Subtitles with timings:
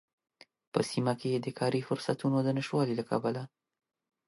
[0.73, 3.43] په سيمه کې د کاری فرصوتونو د نشتوالي له کبله